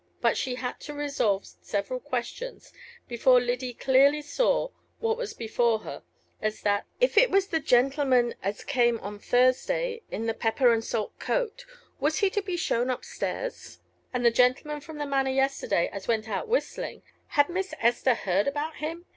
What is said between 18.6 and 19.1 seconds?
him?